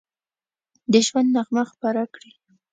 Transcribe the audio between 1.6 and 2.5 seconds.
خپره کړي